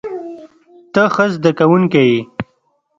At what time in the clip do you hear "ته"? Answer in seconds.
0.93-1.03